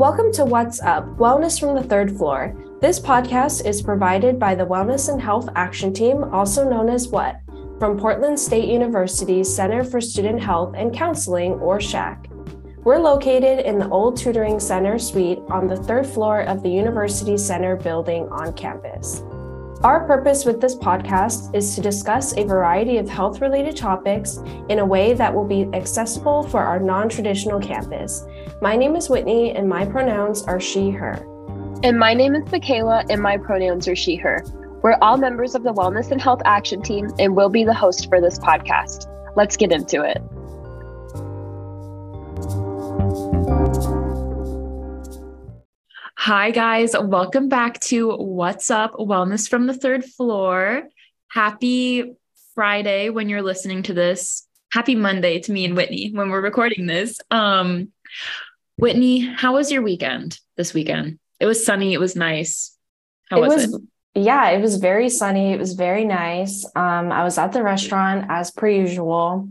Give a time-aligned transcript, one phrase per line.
[0.00, 2.56] Welcome to What's Up, Wellness from the Third Floor.
[2.80, 7.42] This podcast is provided by the Wellness and Health Action Team, also known as WHAT,
[7.78, 12.28] from Portland State University's Center for Student Health and Counseling, or SHAC.
[12.82, 17.36] We're located in the Old Tutoring Center suite on the third floor of the University
[17.36, 19.22] Center building on campus.
[19.82, 24.38] Our purpose with this podcast is to discuss a variety of health related topics
[24.70, 28.24] in a way that will be accessible for our non traditional campus.
[28.62, 31.14] My name is Whitney, and my pronouns are she, her.
[31.82, 34.44] And my name is Makayla, and my pronouns are she, her.
[34.82, 38.10] We're all members of the Wellness and Health Action Team, and we'll be the host
[38.10, 39.06] for this podcast.
[39.34, 40.18] Let's get into it.
[46.18, 46.94] Hi, guys.
[46.94, 50.82] Welcome back to What's Up Wellness from the Third Floor.
[51.28, 52.12] Happy
[52.54, 54.46] Friday when you're listening to this.
[54.70, 57.18] Happy Monday to me and Whitney when we're recording this.
[57.30, 57.88] Um,
[58.80, 61.18] Whitney, how was your weekend this weekend?
[61.38, 61.92] It was sunny.
[61.92, 62.76] It was nice.
[63.30, 63.82] How it was, was it?
[64.14, 65.52] Yeah, it was very sunny.
[65.52, 66.64] It was very nice.
[66.74, 69.48] Um, I was at the restaurant as per usual.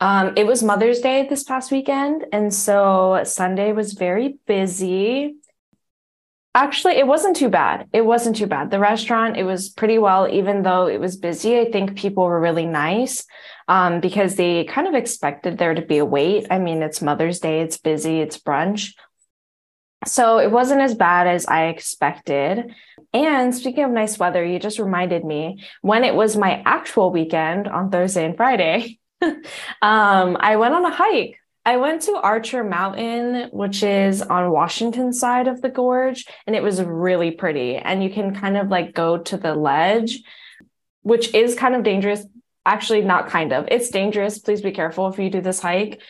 [0.00, 2.24] Um, it was Mother's Day this past weekend.
[2.32, 5.36] And so Sunday was very busy.
[6.54, 7.88] Actually, it wasn't too bad.
[7.92, 8.70] It wasn't too bad.
[8.70, 11.60] The restaurant, it was pretty well, even though it was busy.
[11.60, 13.24] I think people were really nice
[13.68, 16.48] um, because they kind of expected there to be a wait.
[16.50, 18.94] I mean, it's Mother's Day, it's busy, it's brunch.
[20.06, 22.74] So it wasn't as bad as I expected.
[23.12, 27.68] And speaking of nice weather, you just reminded me when it was my actual weekend
[27.68, 33.50] on Thursday and Friday, um, I went on a hike I went to Archer Mountain,
[33.52, 37.76] which is on Washington side of the gorge, and it was really pretty.
[37.76, 40.22] And you can kind of like go to the ledge,
[41.02, 42.24] which is kind of dangerous.
[42.64, 43.68] Actually, not kind of.
[43.70, 44.38] It's dangerous.
[44.38, 46.00] Please be careful if you do this hike.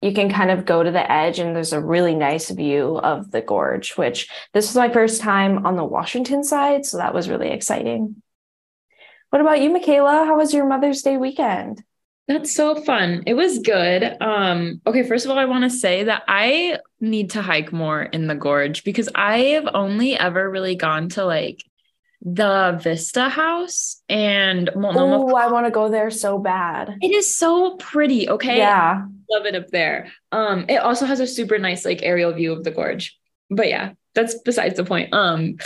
[0.00, 3.30] You can kind of go to the edge, and there's a really nice view of
[3.30, 6.86] the gorge, which this was my first time on the Washington side.
[6.86, 8.22] So that was really exciting.
[9.30, 10.26] What about you, Makayla?
[10.26, 11.82] How was your Mother's Day weekend?
[12.28, 13.24] That's so fun.
[13.26, 14.16] It was good.
[14.20, 18.02] Um, okay, first of all, I want to say that I need to hike more
[18.02, 21.64] in the gorge because I have only ever really gone to like
[22.24, 25.32] the Vista House and Multnomah.
[25.32, 26.96] Oh, I want to go there so bad.
[27.02, 28.28] It is so pretty.
[28.28, 28.58] Okay.
[28.58, 29.04] Yeah.
[29.28, 30.12] Love it up there.
[30.30, 33.18] Um, it also has a super nice like aerial view of the gorge.
[33.50, 35.12] But yeah, that's besides the point.
[35.12, 35.56] Um,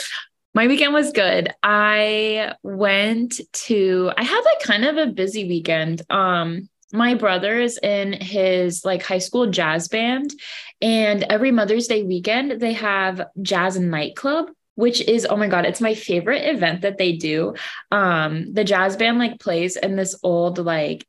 [0.56, 1.52] my weekend was good.
[1.62, 6.00] I went to I had like kind of a busy weekend.
[6.08, 10.32] Um my brother is in his like high school jazz band
[10.80, 14.46] and every Mother's Day weekend they have jazz nightclub
[14.76, 17.54] which is oh my god it's my favorite event that they do
[17.90, 21.06] um the jazz band like plays in this old like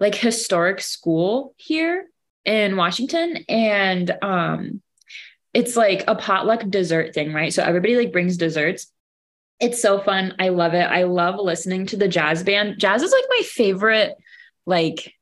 [0.00, 2.08] like historic school here
[2.44, 4.82] in Washington and um
[5.58, 7.52] it's like a potluck dessert thing, right?
[7.52, 8.92] So everybody like brings desserts.
[9.58, 10.36] It's so fun.
[10.38, 10.84] I love it.
[10.84, 12.78] I love listening to the jazz band.
[12.78, 14.14] Jazz is like my favorite,
[14.66, 15.12] like,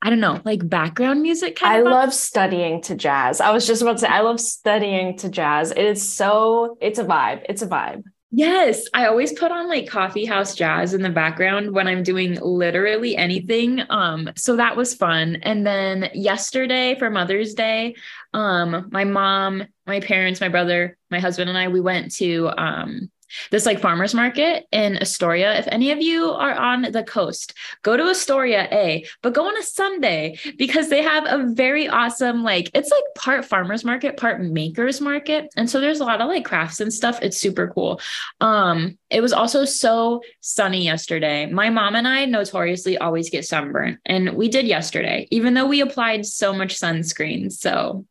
[0.00, 1.58] I don't know, like background music.
[1.60, 3.42] I love studying to jazz.
[3.42, 5.72] I was just about to say, I love studying to jazz.
[5.72, 7.44] It is so, it's a vibe.
[7.50, 8.04] It's a vibe.
[8.34, 12.38] Yes, I always put on like coffee house jazz in the background when I'm doing
[12.40, 13.82] literally anything.
[13.90, 15.36] Um so that was fun.
[15.42, 17.94] And then yesterday for Mother's Day,
[18.32, 23.10] um my mom, my parents, my brother, my husband and I we went to um
[23.50, 25.58] this like farmers market in Astoria.
[25.58, 29.56] If any of you are on the coast, go to Astoria A, but go on
[29.56, 34.40] a Sunday because they have a very awesome, like, it's like part farmers market, part
[34.42, 35.52] makers market.
[35.56, 37.18] And so there's a lot of like crafts and stuff.
[37.22, 38.00] It's super cool.
[38.40, 41.46] Um, it was also so sunny yesterday.
[41.46, 45.80] My mom and I notoriously always get sunburned, and we did yesterday, even though we
[45.80, 47.52] applied so much sunscreen.
[47.52, 48.06] So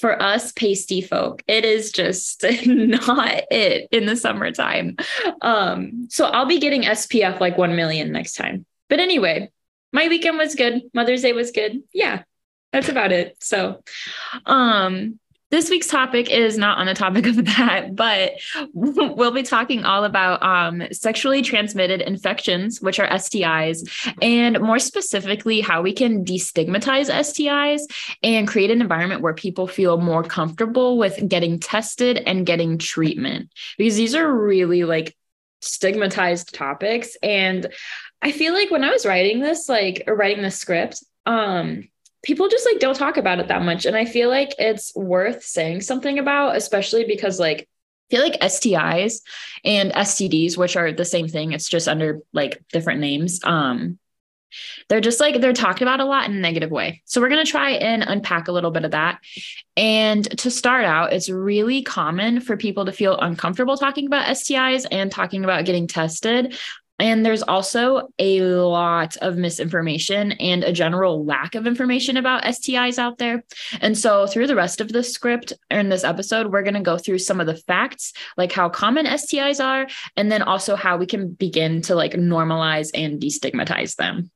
[0.00, 4.96] for us pasty folk it is just not it in the summertime.
[5.42, 8.66] Um so i'll be getting spf like 1 million next time.
[8.88, 9.50] But anyway
[9.92, 10.82] my weekend was good.
[10.94, 11.82] Mother's day was good.
[11.92, 12.22] Yeah
[12.72, 13.36] that's about it.
[13.40, 13.82] So
[14.46, 15.18] um
[15.50, 18.34] this week's topic is not on the topic of that, but
[18.72, 25.60] we'll be talking all about um, sexually transmitted infections, which are STIs, and more specifically,
[25.60, 27.82] how we can destigmatize STIs
[28.22, 33.50] and create an environment where people feel more comfortable with getting tested and getting treatment.
[33.76, 35.16] Because these are really like
[35.60, 37.16] stigmatized topics.
[37.22, 37.66] And
[38.22, 41.88] I feel like when I was writing this, like, writing the script, um,
[42.22, 43.86] people just like don't talk about it that much.
[43.86, 47.68] And I feel like it's worth saying something about, especially because like
[48.10, 49.20] I feel like STIs
[49.64, 53.40] and STDs, which are the same thing, it's just under like different names.
[53.44, 53.98] Um,
[54.88, 57.02] they're just like they're talked about a lot in a negative way.
[57.04, 59.20] So we're going to try and unpack a little bit of that.
[59.76, 64.86] And to start out, it's really common for people to feel uncomfortable talking about STIs
[64.90, 66.58] and talking about getting tested.
[67.00, 72.98] And there's also a lot of misinformation and a general lack of information about STIs
[72.98, 73.42] out there.
[73.80, 76.98] And so, through the rest of the script in this episode, we're going to go
[76.98, 81.06] through some of the facts, like how common STIs are, and then also how we
[81.06, 84.30] can begin to like normalize and destigmatize them.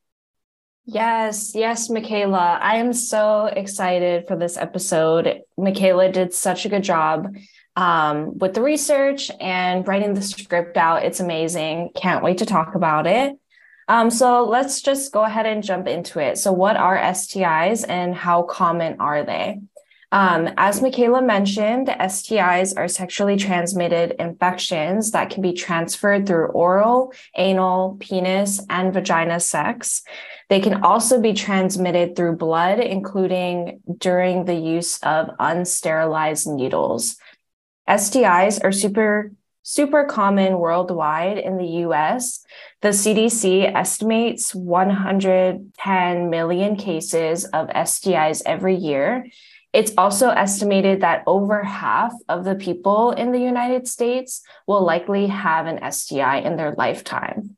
[0.86, 2.60] Yes, yes, Makayla.
[2.60, 5.40] I am so excited for this episode.
[5.58, 7.34] Makayla did such a good job
[7.76, 11.04] um, with the research and writing the script out.
[11.04, 11.90] It's amazing.
[11.94, 13.38] Can't wait to talk about it.
[13.88, 16.38] Um, so let's just go ahead and jump into it.
[16.38, 19.60] So, what are STIs and how common are they?
[20.14, 27.12] Um, as Makayla mentioned, STIs are sexually transmitted infections that can be transferred through oral,
[27.36, 30.02] anal, penis, and vagina sex.
[30.48, 37.16] They can also be transmitted through blood, including during the use of unsterilized needles.
[37.88, 39.32] STIs are super
[39.64, 42.44] super common worldwide in the US.
[42.82, 49.26] The CDC estimates 110 million cases of STIs every year.
[49.72, 55.26] It's also estimated that over half of the people in the United States will likely
[55.26, 57.56] have an STI in their lifetime.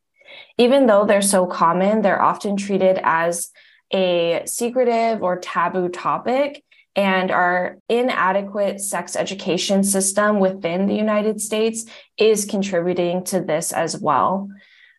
[0.59, 3.51] Even though they're so common, they're often treated as
[3.93, 6.65] a secretive or taboo topic
[6.97, 11.85] and our inadequate sex education system within the United States
[12.17, 14.49] is contributing to this as well.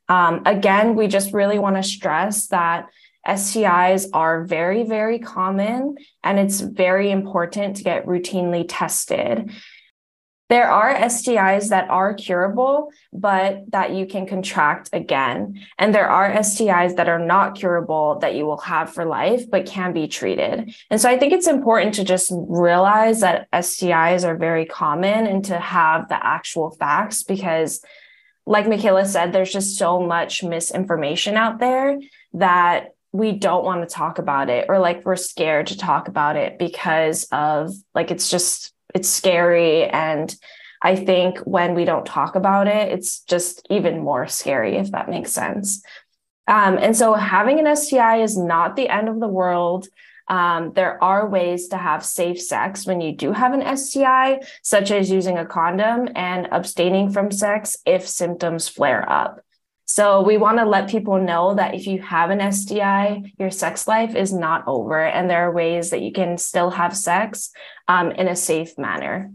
[0.08, 2.86] Um, again, we just really want to stress that
[3.28, 9.52] STIs are very, very common, and it's very important to get routinely tested.
[10.50, 15.66] There are STIs that are curable, but that you can contract again.
[15.78, 19.66] And there are STIs that are not curable that you will have for life, but
[19.66, 20.74] can be treated.
[20.90, 25.44] And so I think it's important to just realize that STIs are very common and
[25.46, 27.82] to have the actual facts because,
[28.46, 32.00] like Makayla said, there's just so much misinformation out there
[32.34, 36.36] that we don't want to talk about it or like we're scared to talk about
[36.36, 39.86] it because of like it's just it's scary.
[39.86, 40.36] And
[40.82, 45.10] i think when we don't talk about it it's just even more scary if that
[45.10, 45.82] makes sense.
[46.48, 49.88] Um, and so having an sti is not the end of the world.
[50.30, 54.92] Um, there are ways to have safe sex when you do have an STI, such
[54.92, 59.42] as using a condom and abstaining from sex if symptoms flare up.
[59.90, 63.88] So we want to let people know that if you have an STI, your sex
[63.88, 67.52] life is not over, and there are ways that you can still have sex
[67.88, 69.32] um, in a safe manner.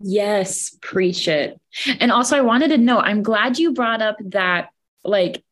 [0.00, 1.60] Yes, preach it.
[2.00, 4.70] And also, I wanted to know, I'm glad you brought up that,
[5.04, 5.44] like,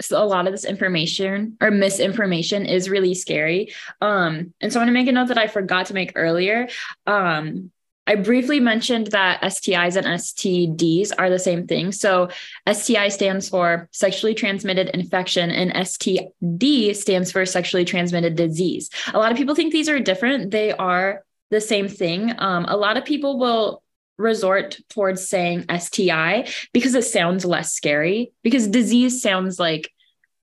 [0.00, 3.72] so a lot of this information or misinformation is really scary.
[4.00, 6.68] Um, and so I want to make a note that I forgot to make earlier.
[7.06, 7.70] Um,
[8.06, 11.92] I briefly mentioned that STIs and STDs are the same thing.
[11.92, 12.28] So
[12.70, 18.90] STI stands for sexually transmitted infection and STD stands for sexually transmitted disease.
[19.12, 20.50] A lot of people think these are different.
[20.50, 22.32] They are the same thing.
[22.38, 23.82] Um, a lot of people will
[24.18, 29.90] resort towards saying STI because it sounds less scary because disease sounds like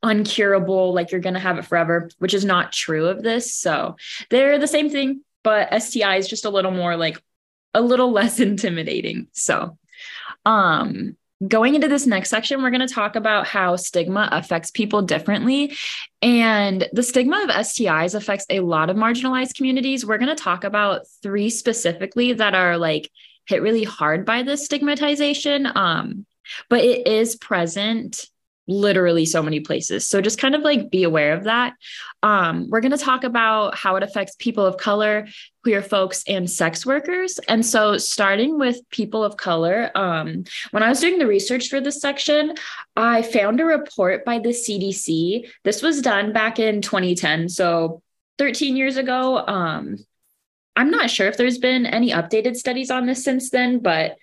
[0.05, 3.55] uncurable, like you're going to have it forever, which is not true of this.
[3.55, 3.97] So
[4.29, 7.23] they're the same thing, but STI is just a little more like
[7.75, 9.29] a little less intimidating.
[9.33, 9.77] So,
[10.47, 11.17] um,
[11.47, 15.77] going into this next section, we're going to talk about how stigma affects people differently.
[16.23, 20.07] And the stigma of STIs affects a lot of marginalized communities.
[20.07, 23.11] We're going to talk about three specifically that are like
[23.47, 25.69] hit really hard by this stigmatization.
[25.75, 26.25] Um,
[26.69, 28.29] but it is present
[28.67, 30.07] literally so many places.
[30.07, 31.75] So just kind of like be aware of that.
[32.23, 35.29] Um, we're going to talk about how it affects people of color,
[35.63, 37.39] queer folks, and sex workers.
[37.49, 41.81] And so, starting with people of color, um, when I was doing the research for
[41.81, 42.55] this section,
[42.97, 45.49] I found a report by the CDC.
[45.65, 47.51] This was done back in 2010.
[47.51, 48.03] So,
[48.39, 49.39] 13 years ago.
[49.47, 49.99] Um,
[50.77, 54.17] I'm not sure if there's been any updated studies on this since then, but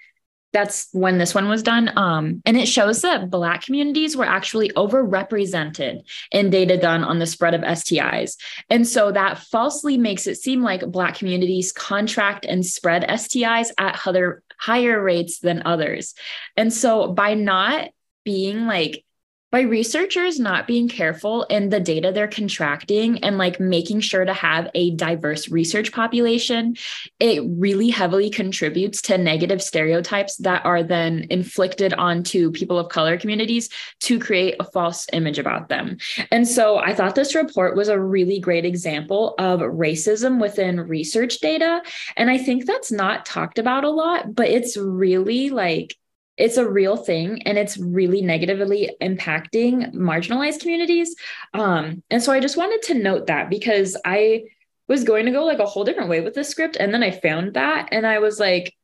[0.53, 1.91] that's when this one was done.
[1.96, 7.25] Um, and it shows that Black communities were actually overrepresented in data done on the
[7.25, 8.36] spread of STIs.
[8.70, 14.01] And so that falsely makes it seem like Black communities contract and spread STIs at
[14.05, 16.13] other higher rates than others.
[16.58, 17.89] And so by not
[18.24, 19.03] being like
[19.51, 24.34] by researchers not being careful in the data they're contracting and like making sure to
[24.34, 26.75] have a diverse research population,
[27.20, 33.17] it really heavily contributes to negative stereotypes that are then inflicted onto people of color
[33.17, 35.98] communities to create a false image about them.
[36.31, 41.39] And so I thought this report was a really great example of racism within research
[41.39, 41.81] data.
[42.15, 45.96] And I think that's not talked about a lot, but it's really like
[46.41, 51.15] it's a real thing and it's really negatively impacting marginalized communities.
[51.53, 54.45] Um, and so I just wanted to note that because I
[54.88, 56.77] was going to go like a whole different way with the script.
[56.77, 58.75] And then I found that and I was like,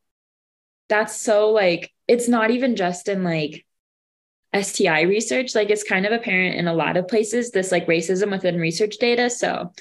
[0.88, 3.66] that's so like, it's not even just in like
[4.56, 5.56] STI research.
[5.56, 8.98] Like it's kind of apparent in a lot of places, this like racism within research
[9.00, 9.32] data.
[9.32, 9.74] So,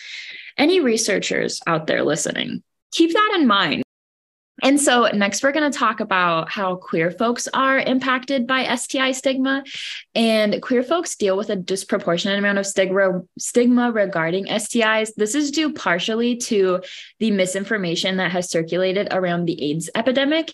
[0.57, 3.83] any researchers out there listening, keep that in mind.
[4.63, 9.13] And so, next, we're going to talk about how queer folks are impacted by STI
[9.13, 9.63] stigma.
[10.15, 15.15] And queer folks deal with a disproportionate amount of stigma, regarding STIs.
[15.15, 16.81] This is due partially to
[17.19, 20.53] the misinformation that has circulated around the AIDS epidemic.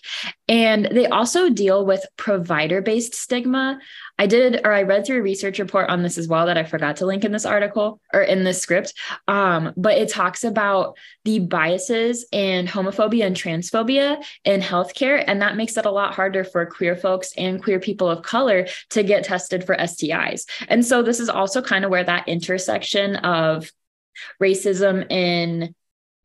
[0.49, 3.79] And they also deal with provider based stigma.
[4.19, 6.63] I did, or I read through a research report on this as well that I
[6.63, 8.93] forgot to link in this article or in this script.
[9.27, 15.23] Um, but it talks about the biases and homophobia and transphobia in healthcare.
[15.25, 18.67] And that makes it a lot harder for queer folks and queer people of color
[18.91, 20.45] to get tested for STIs.
[20.67, 23.71] And so this is also kind of where that intersection of
[24.41, 25.73] racism in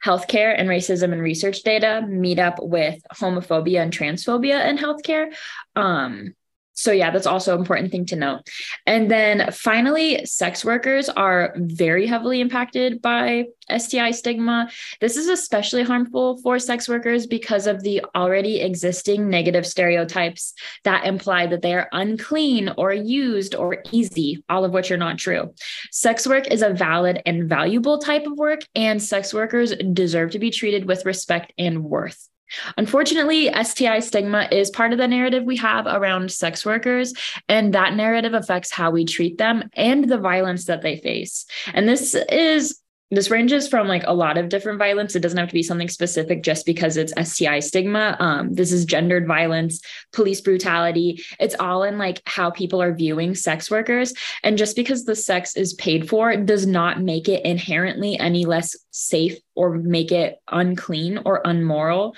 [0.04, 5.34] healthcare and racism and research data meet up with homophobia and transphobia in healthcare.
[5.74, 6.34] Um,
[6.78, 8.48] so yeah that's also an important thing to note.
[8.86, 13.46] And then finally sex workers are very heavily impacted by
[13.78, 14.70] sti stigma.
[15.00, 20.54] This is especially harmful for sex workers because of the already existing negative stereotypes
[20.84, 25.18] that imply that they are unclean or used or easy all of which are not
[25.18, 25.52] true.
[25.90, 30.38] Sex work is a valid and valuable type of work and sex workers deserve to
[30.38, 32.28] be treated with respect and worth
[32.76, 37.12] Unfortunately, STI stigma is part of the narrative we have around sex workers,
[37.48, 41.46] and that narrative affects how we treat them and the violence that they face.
[41.74, 45.16] And this is this ranges from like a lot of different violence.
[45.16, 48.16] It doesn't have to be something specific just because it's STI stigma.
[48.18, 49.80] Um, this is gendered violence,
[50.12, 51.22] police brutality.
[51.40, 54.12] It's all in like how people are viewing sex workers.
[54.42, 58.76] And just because the sex is paid for does not make it inherently any less
[58.90, 62.14] safe or make it unclean or unmoral.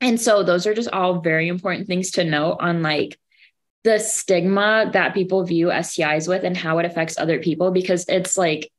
[0.00, 3.18] And so those are just all very important things to note on like
[3.82, 8.36] the stigma that people view STIs with and how it affects other people because it's
[8.36, 8.70] like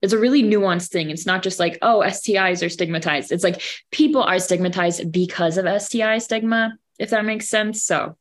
[0.00, 1.10] it's a really nuanced thing.
[1.10, 3.32] It's not just like, oh, STIs are stigmatized.
[3.32, 7.82] It's like people are stigmatized because of STI stigma, if that makes sense.
[7.82, 8.16] So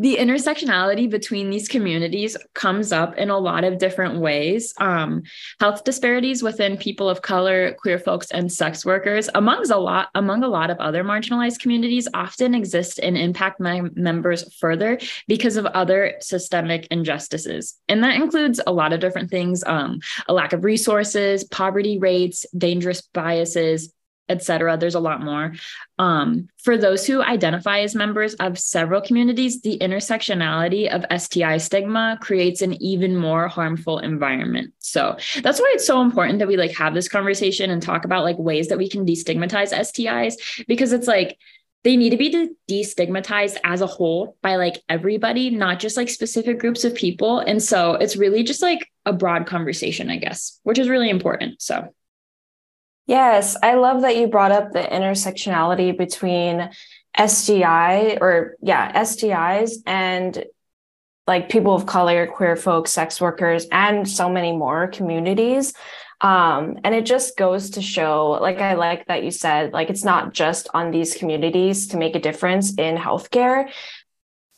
[0.00, 4.72] the intersectionality between these communities comes up in a lot of different ways.
[4.78, 5.22] Um,
[5.60, 10.42] health disparities within people of color, queer folks, and sex workers, amongst a lot among
[10.42, 15.66] a lot of other marginalized communities, often exist and impact my members further because of
[15.66, 20.64] other systemic injustices, and that includes a lot of different things: um, a lack of
[20.64, 23.92] resources, poverty rates, dangerous biases,
[24.30, 24.76] etc.
[24.76, 25.52] There's a lot more.
[25.98, 32.18] Um, for those who identify as members of several communities, the intersectionality of STI stigma
[32.22, 34.72] creates an even more harmful environment.
[34.78, 38.24] So that's why it's so important that we like have this conversation and talk about
[38.24, 41.36] like ways that we can destigmatize STIs because it's like
[41.82, 46.58] they need to be destigmatized as a whole by like everybody, not just like specific
[46.58, 47.40] groups of people.
[47.40, 51.62] And so it's really just like a broad conversation, I guess, which is really important.
[51.62, 51.94] So
[53.10, 56.70] Yes, I love that you brought up the intersectionality between
[57.18, 60.44] SDI or yeah, SDIs and
[61.26, 65.74] like people of color, queer folks, sex workers, and so many more communities.
[66.20, 70.04] Um, and it just goes to show, like I like that you said, like it's
[70.04, 73.72] not just on these communities to make a difference in healthcare,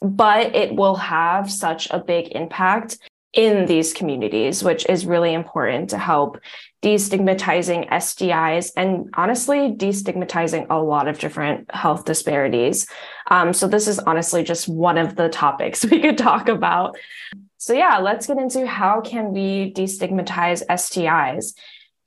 [0.03, 2.99] but it will have such a big impact
[3.33, 6.39] in these communities, which is really important to help
[6.83, 12.89] destigmatizing STIs and honestly destigmatizing a lot of different health disparities.
[13.29, 16.97] Um, so, this is honestly just one of the topics we could talk about.
[17.59, 21.55] So, yeah, let's get into how can we destigmatize STIs.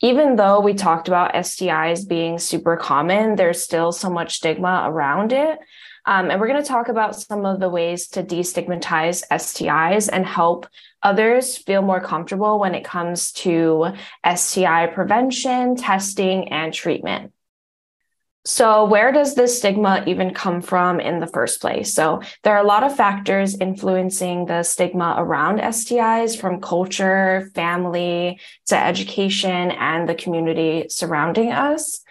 [0.01, 5.31] Even though we talked about STIs being super common, there's still so much stigma around
[5.31, 5.57] it.
[6.05, 10.25] Um, and we're going to talk about some of the ways to destigmatize STIs and
[10.25, 10.67] help
[11.01, 13.93] others feel more comfortable when it comes to
[14.35, 17.31] STI prevention, testing, and treatment.
[18.47, 21.91] So, where does this stigma even come from in the first place?
[21.91, 28.39] So, there are a lot of factors influencing the stigma around STIs from culture, family
[28.67, 32.04] to education, and the community surrounding us.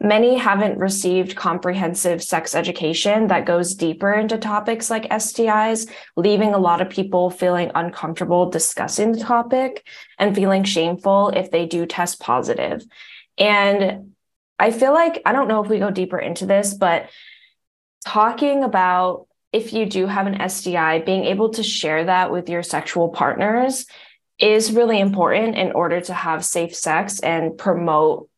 [0.00, 6.58] Many haven't received comprehensive sex education that goes deeper into topics like STIs, leaving a
[6.58, 9.86] lot of people feeling uncomfortable discussing the topic
[10.18, 12.84] and feeling shameful if they do test positive.
[13.38, 14.12] And
[14.58, 17.08] I feel like I don't know if we go deeper into this, but
[18.04, 22.62] talking about if you do have an STI, being able to share that with your
[22.62, 23.86] sexual partners
[24.38, 28.28] is really important in order to have safe sex and promote.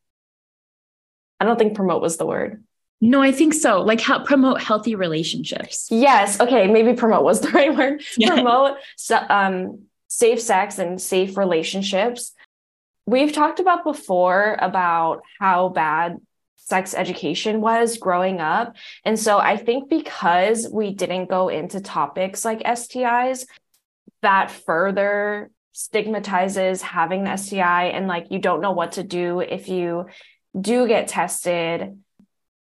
[1.39, 2.63] I don't think promote was the word.
[3.01, 3.81] No, I think so.
[3.81, 5.87] Like help promote healthy relationships.
[5.89, 6.39] Yes.
[6.39, 6.67] Okay.
[6.67, 8.03] Maybe promote was the right word.
[8.17, 8.33] Yeah.
[8.33, 8.77] Promote
[9.29, 12.33] um, safe sex and safe relationships
[13.09, 16.17] we've talked about before about how bad
[16.55, 18.75] sex education was growing up.
[19.03, 23.47] And so I think because we didn't go into topics like STIs,
[24.21, 29.69] that further stigmatizes having an STI and like you don't know what to do if
[29.69, 30.05] you
[30.59, 31.99] do get tested,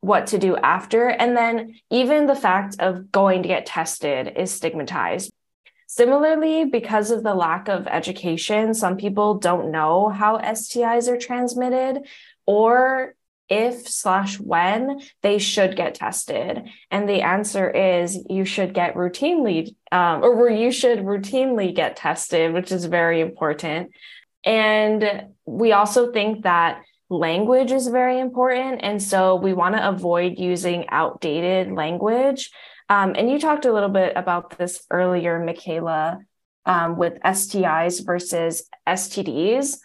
[0.00, 1.08] what to do after.
[1.08, 5.32] And then even the fact of going to get tested is stigmatized.
[5.86, 12.06] Similarly, because of the lack of education, some people don't know how STIs are transmitted
[12.46, 13.14] or
[13.48, 16.68] if slash when they should get tested.
[16.90, 22.52] And the answer is you should get routinely um, or you should routinely get tested
[22.52, 23.90] which is very important.
[24.44, 30.38] And we also think that language is very important and so we want to avoid
[30.38, 32.50] using outdated language
[32.88, 36.24] um, and you talked a little bit about this earlier, Makayla,
[36.64, 39.78] um, with STIs versus STDs.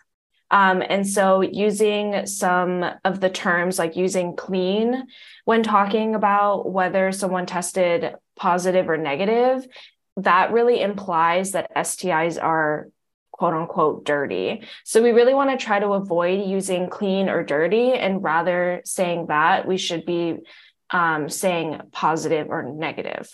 [0.51, 5.07] Um, and so, using some of the terms like using clean
[5.45, 9.65] when talking about whether someone tested positive or negative,
[10.17, 12.89] that really implies that STIs are
[13.33, 14.63] quote unquote dirty.
[14.85, 17.91] So, we really want to try to avoid using clean or dirty.
[17.91, 20.37] And rather saying that, we should be
[20.89, 23.29] um, saying positive or negative.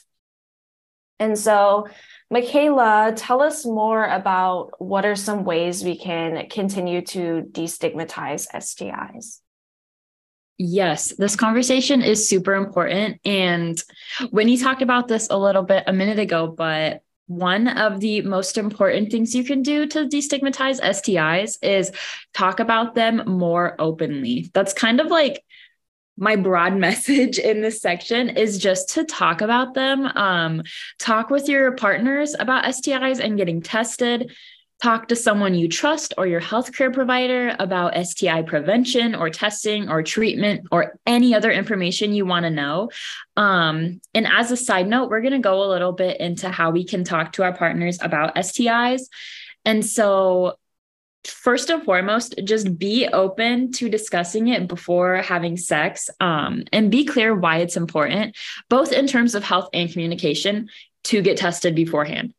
[1.19, 1.87] And so,
[2.33, 9.41] Makayla, tell us more about what are some ways we can continue to destigmatize STIs.
[10.57, 13.19] Yes, this conversation is super important.
[13.25, 13.81] And
[14.31, 18.57] Whitney talked about this a little bit a minute ago, but one of the most
[18.57, 21.91] important things you can do to destigmatize STIs is
[22.33, 24.49] talk about them more openly.
[24.55, 25.43] That's kind of like
[26.17, 30.05] my broad message in this section is just to talk about them.
[30.05, 30.63] Um,
[30.97, 34.35] talk with your partners about STIs and getting tested.
[34.81, 40.01] Talk to someone you trust or your healthcare provider about STI prevention or testing or
[40.03, 42.89] treatment or any other information you want to know.
[43.35, 46.71] Um, and as a side note, we're going to go a little bit into how
[46.71, 49.01] we can talk to our partners about STIs.
[49.65, 50.57] And so
[51.25, 57.05] first and foremost, just be open to discussing it before having sex um, and be
[57.05, 58.37] clear why it's important,
[58.69, 60.69] both in terms of health and communication,
[61.05, 62.33] to get tested beforehand.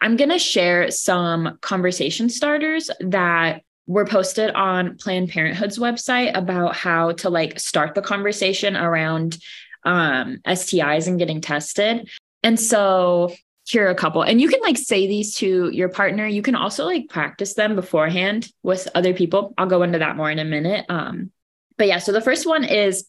[0.00, 6.76] I'm going to share some conversation starters that were posted on Planned Parenthood's website about
[6.76, 9.38] how to like start the conversation around
[9.84, 12.08] um, STIs and getting tested.
[12.42, 13.32] And so
[13.64, 14.22] here are a couple.
[14.22, 16.26] And you can like say these to your partner.
[16.26, 19.54] You can also like practice them beforehand with other people.
[19.58, 20.86] I'll go into that more in a minute.
[20.88, 21.30] Um
[21.78, 23.06] but yeah so the first one is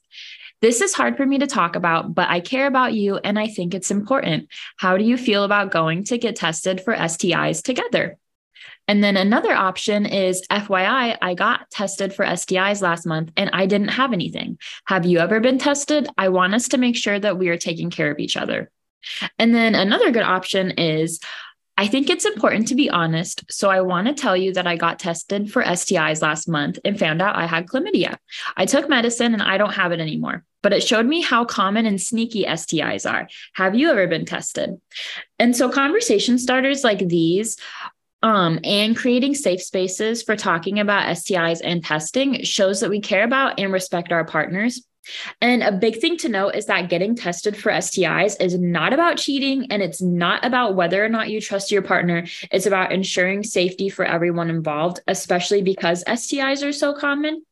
[0.62, 3.48] this is hard for me to talk about but i care about you and i
[3.48, 8.18] think it's important how do you feel about going to get tested for stis together
[8.88, 13.66] and then another option is FYI, I got tested for STIs last month and I
[13.66, 14.58] didn't have anything.
[14.88, 16.10] Have you ever been tested?
[16.18, 18.70] I want us to make sure that we are taking care of each other.
[19.40, 21.20] And then another good option is
[21.76, 23.52] I think it's important to be honest.
[23.52, 27.00] So I want to tell you that I got tested for STIs last month and
[27.00, 28.18] found out I had chlamydia.
[28.56, 31.86] I took medicine and I don't have it anymore, but it showed me how common
[31.88, 33.28] and sneaky STIs are.
[33.56, 34.80] Have you ever been tested?
[35.40, 37.58] And so conversation starters like these
[38.22, 43.24] um, and creating safe spaces for talking about STIs and testing shows that we care
[43.24, 44.86] about and respect our partners
[45.42, 49.18] and a big thing to note is that getting tested for STIs is not about
[49.18, 52.26] cheating and it's not about whether or not you trust your partner.
[52.52, 57.44] It's about ensuring safety for everyone involved, especially because STIs are so common.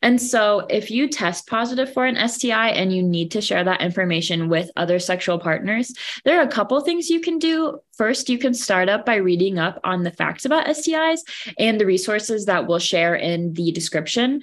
[0.00, 3.80] And so, if you test positive for an STI and you need to share that
[3.80, 5.92] information with other sexual partners,
[6.24, 7.80] there are a couple things you can do.
[7.96, 11.18] First, you can start up by reading up on the facts about STIs
[11.58, 14.42] and the resources that we'll share in the description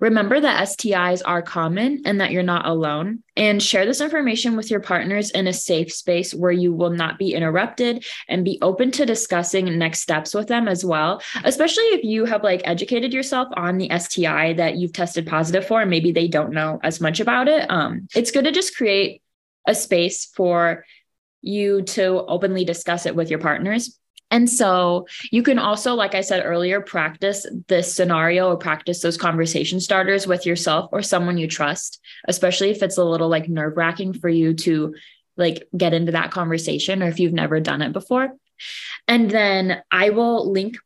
[0.00, 3.22] Remember that STIs are common and that you're not alone.
[3.36, 7.18] And share this information with your partners in a safe space where you will not
[7.18, 11.22] be interrupted and be open to discussing next steps with them as well.
[11.44, 15.80] Especially if you have like educated yourself on the STI that you've tested positive for,
[15.80, 17.70] and maybe they don't know as much about it.
[17.70, 19.22] Um, it's good to just create
[19.66, 20.84] a space for
[21.42, 23.98] you to openly discuss it with your partners
[24.30, 29.16] and so you can also, like I said earlier, practice this scenario or practice those
[29.16, 33.76] conversation starters with yourself or someone you trust, especially if it's a little like nerve
[33.76, 34.94] wracking for you to
[35.36, 38.30] like get into that conversation or if you've never done it before.
[39.08, 40.76] And then I will link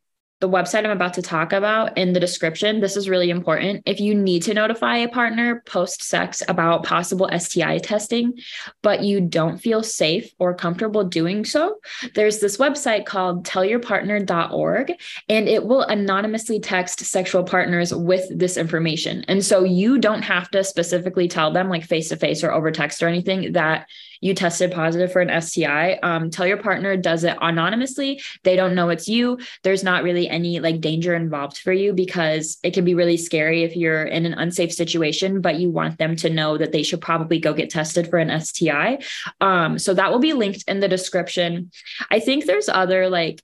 [0.45, 2.81] the website I'm about to talk about in the description.
[2.81, 3.83] This is really important.
[3.87, 8.35] If you need to notify a partner post sex about possible STI testing,
[8.83, 11.79] but you don't feel safe or comfortable doing so,
[12.15, 14.93] there's this website called tellyourpartner.org,
[15.31, 19.25] and it will anonymously text sexual partners with this information.
[19.27, 22.71] And so you don't have to specifically tell them, like face to face or over
[22.71, 23.89] text or anything, that
[24.25, 28.23] you tested positive for an STI, um, tell your partner does it anonymously.
[28.43, 29.39] They don't know it's you.
[29.63, 33.65] There's not really any like danger involved for you because it can be really scary
[33.65, 37.03] if you're in an unsafe situation, but you want them to know that they should
[37.03, 39.01] probably go get tested for an STI.
[39.43, 41.71] Um, so that will be linked in the description.
[42.11, 43.43] I think there's other like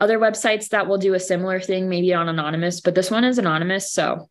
[0.00, 3.38] other websites that will do a similar thing, maybe on anonymous, but this one is
[3.38, 3.92] anonymous.
[3.92, 4.28] So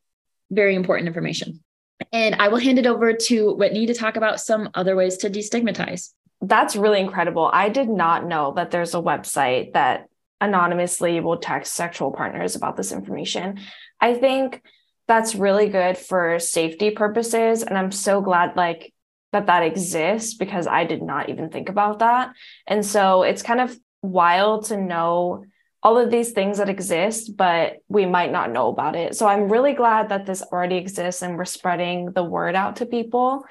[0.49, 1.63] very important information.
[2.11, 5.29] And I will hand it over to Whitney to talk about some other ways to
[5.29, 6.11] destigmatize.
[6.41, 7.49] That's really incredible.
[7.51, 10.07] I did not know that there's a website that
[10.39, 13.59] anonymously will text sexual partners about this information.
[13.99, 14.61] I think
[15.07, 18.93] that's really good for safety purposes and I'm so glad like
[19.31, 22.33] that that exists because I did not even think about that.
[22.67, 25.45] And so it's kind of wild to know
[25.83, 29.15] all of these things that exist, but we might not know about it.
[29.15, 32.85] So I'm really glad that this already exists and we're spreading the word out to
[32.85, 33.43] people.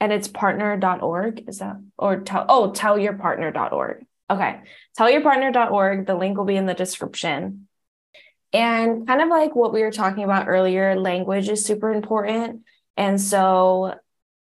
[0.00, 1.48] And it's partner.org.
[1.48, 4.04] Is that or tell oh tellyourpartner.org.
[4.28, 4.60] Okay.
[4.98, 6.06] Tellyourpartner.org.
[6.06, 7.68] The link will be in the description.
[8.52, 12.62] And kind of like what we were talking about earlier, language is super important.
[12.96, 13.94] And so,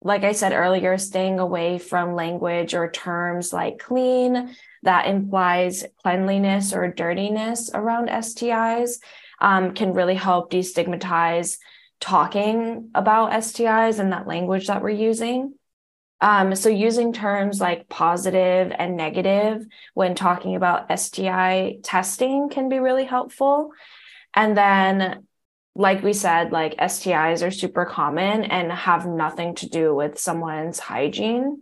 [0.04, 6.74] like I said earlier, staying away from language or terms like clean, that implies cleanliness
[6.74, 9.00] or dirtiness around STIs
[9.40, 11.58] um, can really help destigmatize
[12.00, 15.54] talking about STIs and that language that we're using.
[16.20, 22.80] Um, so, using terms like positive and negative when talking about STI testing can be
[22.80, 23.72] really helpful.
[24.34, 25.28] And then,
[25.75, 30.79] like we said, like STIs are super common and have nothing to do with someone's
[30.79, 31.62] hygiene.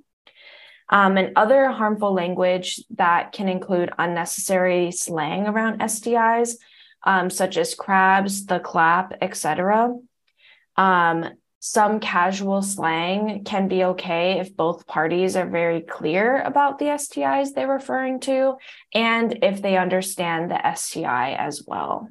[0.91, 6.55] Um, and other harmful language that can include unnecessary slang around STIs,
[7.03, 9.95] um, such as crabs, the clap, etc.
[10.75, 16.85] Um, some casual slang can be okay if both parties are very clear about the
[16.85, 18.55] STIs they're referring to
[18.93, 22.09] and if they understand the STI as well.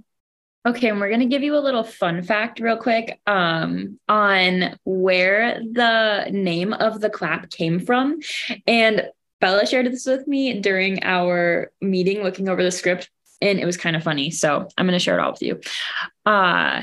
[0.68, 4.78] Okay, and we're going to give you a little fun fact real quick um, on
[4.85, 8.18] where the name of the clap came from.
[8.66, 9.09] And
[9.40, 13.09] Bella shared this with me during our meeting looking over the script,
[13.40, 14.31] and it was kind of funny.
[14.31, 15.59] So I'm going to share it all with you.
[16.26, 16.83] Uh,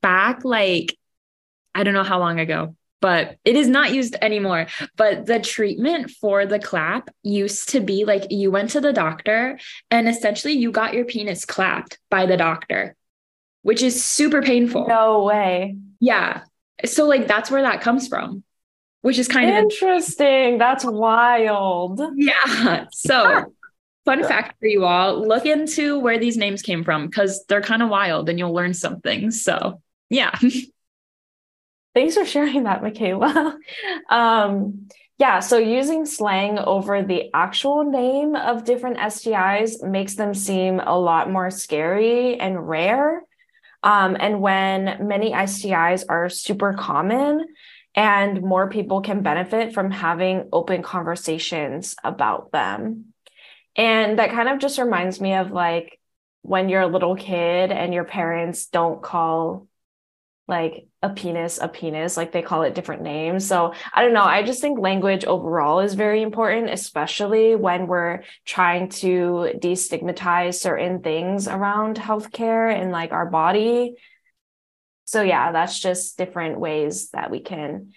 [0.00, 0.96] back like,
[1.74, 4.66] I don't know how long ago, but it is not used anymore.
[4.96, 9.58] But the treatment for the clap used to be like you went to the doctor
[9.90, 12.94] and essentially you got your penis clapped by the doctor,
[13.62, 14.86] which is super painful.
[14.86, 15.76] No way.
[15.98, 16.42] Yeah.
[16.84, 18.42] So, like, that's where that comes from,
[19.02, 19.88] which is kind interesting.
[19.88, 20.58] of interesting.
[20.58, 22.00] That's wild.
[22.16, 22.86] Yeah.
[22.92, 23.52] So,
[24.06, 27.82] fun fact for you all look into where these names came from because they're kind
[27.82, 29.30] of wild and you'll learn something.
[29.30, 30.38] So, yeah.
[31.94, 33.56] Thanks for sharing that, Makayla.
[34.10, 40.80] um, yeah, so using slang over the actual name of different STIs makes them seem
[40.80, 43.22] a lot more scary and rare.
[43.82, 47.46] Um, and when many STIs are super common,
[47.94, 53.12] and more people can benefit from having open conversations about them.
[53.76, 55.98] And that kind of just reminds me of like
[56.42, 59.66] when you're a little kid and your parents don't call
[60.50, 63.46] like a penis a penis like they call it different names.
[63.46, 68.22] So i don't know i just think language overall is very important especially when we're
[68.44, 73.94] trying to destigmatize certain things around healthcare and like our body.
[75.04, 77.92] So yeah that's just different ways that we can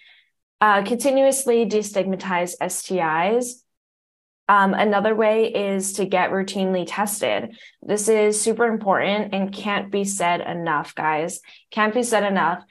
[0.60, 3.63] uh, continuously destigmatize stis
[4.48, 7.56] Um, another way is to get routinely tested.
[7.82, 11.40] This is super important and can't be said enough, guys.
[11.70, 12.62] Can't be said enough.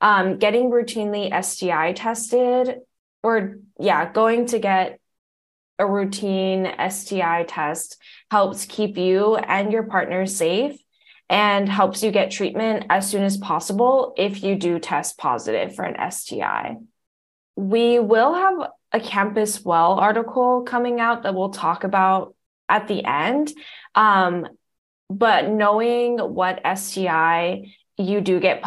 [0.00, 2.80] Um, getting routinely STI tested,
[3.22, 4.98] or yeah, going to get
[5.78, 7.96] a routine STI test
[8.30, 10.78] helps keep you and your partner safe
[11.30, 15.84] and helps you get treatment as soon as possible if you do test positive for
[15.84, 16.76] an STI.
[17.56, 22.34] We will have a campus well article coming out that we'll talk about
[22.68, 23.52] at the end.
[23.94, 24.48] Um,
[25.08, 28.62] but knowing what STI you do get,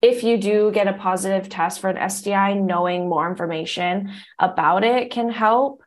[0.00, 5.10] if you do get a positive test for an STI, knowing more information about it
[5.10, 5.82] can help.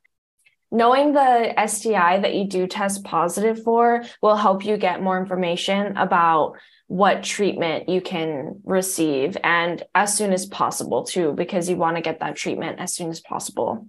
[0.72, 5.96] Knowing the STI that you do test positive for will help you get more information
[5.96, 6.58] about
[6.88, 12.02] what treatment you can receive and as soon as possible too because you want to
[12.02, 13.88] get that treatment as soon as possible.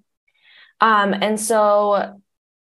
[0.81, 2.21] Um, and so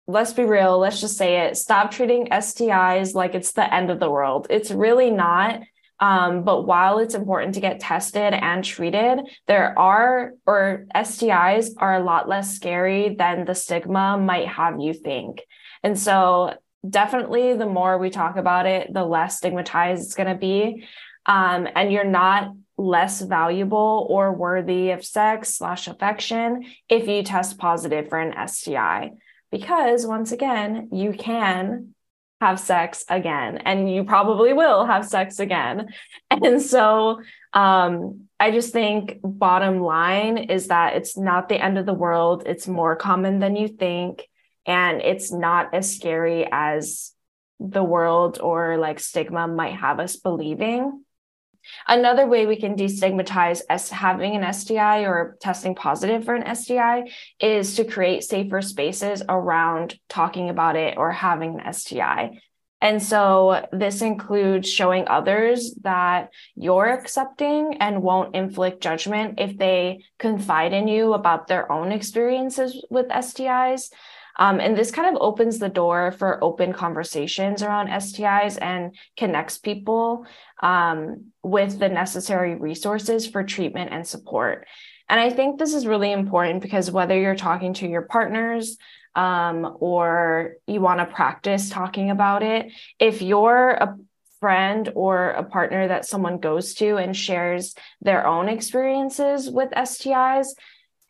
[0.05, 3.99] let's be real let's just say it stop treating stis like it's the end of
[3.99, 4.47] the world.
[4.49, 5.61] It's really not
[5.99, 11.95] um, but while it's important to get tested and treated there are or stis are
[11.95, 15.41] a lot less scary than the stigma might have you think.
[15.83, 16.53] And so
[16.89, 20.85] definitely the more we talk about it, the less stigmatized it's going to be.
[21.25, 27.57] Um, and you're not less valuable or worthy of sex slash affection if you test
[27.57, 29.11] positive for an STI.
[29.51, 31.95] Because once again, you can
[32.39, 35.89] have sex again and you probably will have sex again.
[36.29, 37.21] And so
[37.53, 42.43] um, I just think bottom line is that it's not the end of the world.
[42.45, 44.27] It's more common than you think
[44.67, 47.13] and it's not as scary as
[47.59, 51.03] the world or like stigma might have us believing.
[51.87, 57.09] Another way we can destigmatize as having an STI or testing positive for an STI
[57.39, 62.39] is to create safer spaces around talking about it or having an STI.
[62.79, 70.05] And so this includes showing others that you're accepting and won't inflict judgment if they
[70.19, 73.89] confide in you about their own experiences with STIs.
[74.37, 79.57] Um, and this kind of opens the door for open conversations around STIs and connects
[79.57, 80.25] people
[80.61, 84.67] um, with the necessary resources for treatment and support.
[85.09, 88.77] And I think this is really important because whether you're talking to your partners
[89.15, 93.97] um, or you want to practice talking about it, if you're a
[94.39, 100.47] friend or a partner that someone goes to and shares their own experiences with STIs,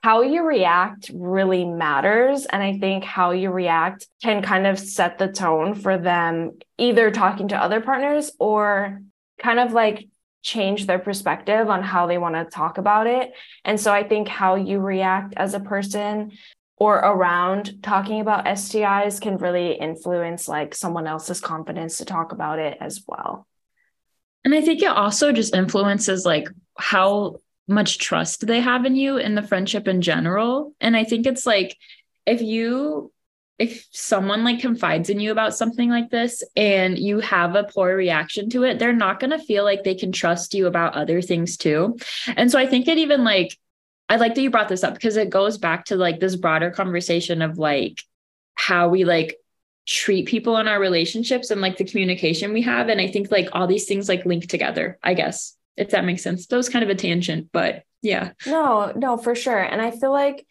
[0.03, 2.45] how you react really matters.
[2.45, 7.12] And I think how you react can kind of set the tone for them either
[7.12, 9.01] talking to other partners or
[9.39, 10.07] kind of like
[10.43, 13.33] change their perspective on how they want to talk about it.
[13.65, 16.31] And so I think how you react as a person
[16.77, 22.60] or around talking about STIs can really influence like someone else's confidence to talk about
[22.60, 23.47] it as well.
[24.45, 29.17] And I think it also just influences like how much trust they have in you
[29.17, 30.73] in the friendship in general.
[30.80, 31.77] And I think it's like
[32.25, 33.12] if you
[33.60, 37.95] if someone like confides in you about something like this and you have a poor
[37.95, 41.23] reaction to it, they're not going to feel like they can trust you about other
[41.23, 41.97] things too.
[42.36, 43.58] And so I think it even like
[44.10, 46.71] I like that you brought this up because it goes back to like this broader
[46.71, 47.99] conversation of like
[48.53, 49.38] how we like
[49.86, 53.49] treat people in our relationships and like the communication we have and I think like
[53.53, 56.47] all these things like link together, I guess if that makes sense.
[56.47, 58.31] That was kind of a tangent, but yeah.
[58.45, 59.59] No, no, for sure.
[59.59, 60.45] And I feel like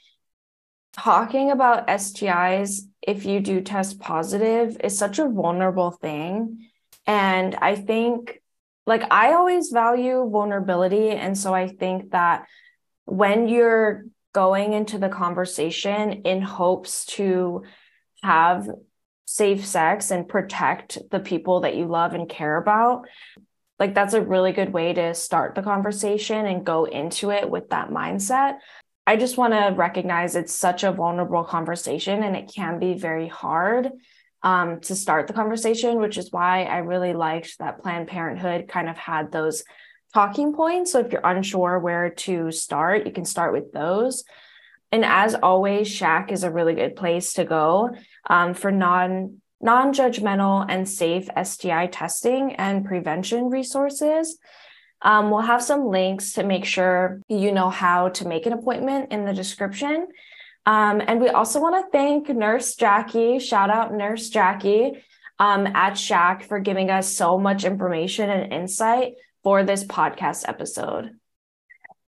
[0.93, 6.69] talking about STIs, if you do test positive, is such a vulnerable thing.
[7.07, 8.41] And I think,
[8.87, 11.11] like, I always value vulnerability.
[11.11, 12.47] And so I think that
[13.05, 17.63] when you're going into the conversation in hopes to
[18.23, 18.69] have
[19.25, 23.07] safe sex and protect the people that you love and care about,
[23.79, 27.71] like that's a really good way to start the conversation and go into it with
[27.71, 28.59] that mindset.
[29.07, 33.29] I just want to recognize it's such a vulnerable conversation and it can be very
[33.29, 33.91] hard
[34.43, 38.89] um, to start the conversation, which is why I really liked that Planned Parenthood kind
[38.89, 39.63] of had those
[40.13, 40.93] talking points.
[40.93, 44.25] So if you're unsure where to start, you can start with those.
[44.93, 47.91] And as always, SHAC is a really good place to go
[48.29, 54.39] um, for non non judgmental and safe STI testing and prevention resources.
[55.03, 59.13] Um, we'll have some links to make sure you know how to make an appointment
[59.13, 60.09] in the description.
[60.65, 65.05] Um, and we also want to thank Nurse Jackie, shout out Nurse Jackie
[65.39, 69.15] um, at SHAC for giving us so much information and insight
[69.45, 71.13] for this podcast episode.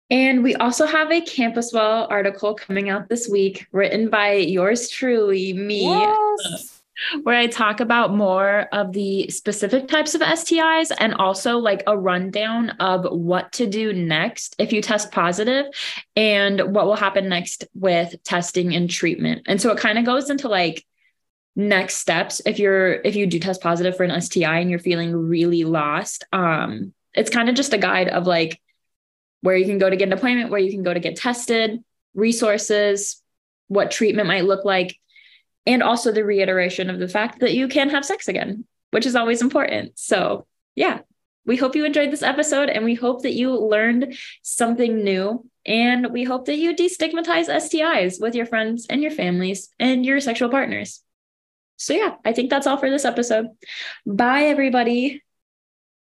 [0.09, 4.89] And we also have a Campus Well article coming out this week, written by yours
[4.89, 5.83] truly, me.
[5.83, 6.78] Yes
[7.23, 11.97] where I talk about more of the specific types of STIs and also like a
[11.97, 15.65] rundown of what to do next if you test positive
[16.15, 19.43] and what will happen next with testing and treatment.
[19.47, 20.85] And so it kind of goes into like
[21.55, 25.15] next steps if you're if you do test positive for an STI and you're feeling
[25.15, 26.25] really lost.
[26.31, 28.61] Um it's kind of just a guide of like
[29.41, 31.83] where you can go to get an appointment, where you can go to get tested,
[32.13, 33.21] resources,
[33.67, 34.99] what treatment might look like
[35.65, 39.15] and also the reiteration of the fact that you can have sex again, which is
[39.15, 39.97] always important.
[39.97, 40.99] So, yeah,
[41.45, 45.45] we hope you enjoyed this episode and we hope that you learned something new.
[45.65, 50.19] And we hope that you destigmatize STIs with your friends and your families and your
[50.19, 51.03] sexual partners.
[51.77, 53.47] So, yeah, I think that's all for this episode.
[54.05, 55.23] Bye, everybody.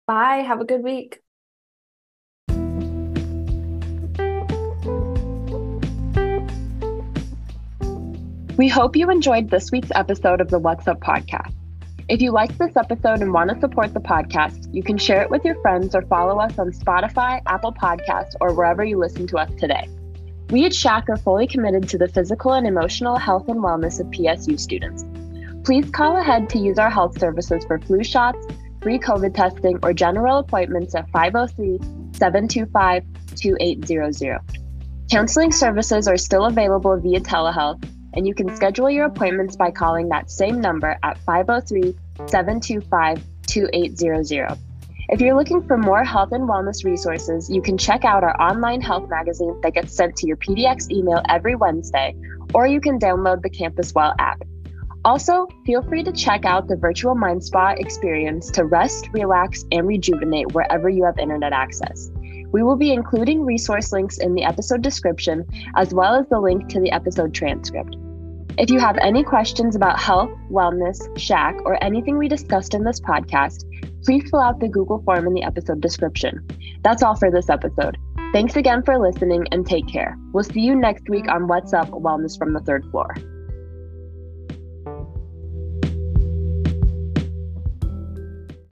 [0.08, 0.38] Bye.
[0.38, 1.20] Have a good week.
[8.62, 11.52] We hope you enjoyed this week's episode of the What's Up podcast.
[12.08, 15.32] If you liked this episode and want to support the podcast, you can share it
[15.32, 19.38] with your friends or follow us on Spotify, Apple Podcasts, or wherever you listen to
[19.38, 19.90] us today.
[20.52, 24.06] We at SHAC are fully committed to the physical and emotional health and wellness of
[24.12, 25.06] PSU students.
[25.66, 28.46] Please call ahead to use our health services for flu shots,
[28.84, 31.80] free COVID testing, or general appointments at 503
[32.14, 33.04] 725
[33.36, 34.40] 2800.
[35.10, 40.10] Counseling services are still available via telehealth and you can schedule your appointments by calling
[40.10, 41.96] that same number at 503
[42.28, 44.58] 725 2800.
[45.10, 48.80] If you're looking for more health and wellness resources, you can check out our online
[48.80, 52.16] health magazine that gets sent to your PDX email every Wednesday,
[52.54, 54.42] or you can download the Campus Well app.
[55.04, 59.88] Also, feel free to check out the virtual Mind Spa experience to rest, relax, and
[59.88, 62.12] rejuvenate wherever you have internet access.
[62.52, 65.46] We will be including resource links in the episode description,
[65.76, 67.96] as well as the link to the episode transcript.
[68.58, 73.00] If you have any questions about health, wellness, SHAC, or anything we discussed in this
[73.00, 73.64] podcast,
[74.04, 76.46] please fill out the Google form in the episode description.
[76.84, 77.98] That's all for this episode.
[78.34, 80.18] Thanks again for listening and take care.
[80.34, 83.16] We'll see you next week on What's Up Wellness from the Third Floor.